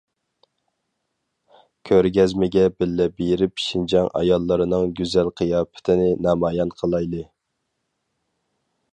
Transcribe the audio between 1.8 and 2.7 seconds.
كۆرگەزمىگە